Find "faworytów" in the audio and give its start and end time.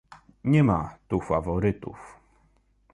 1.19-2.17